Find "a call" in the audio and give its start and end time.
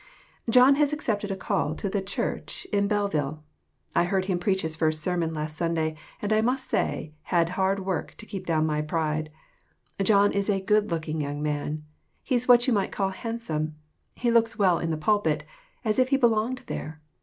1.29-1.75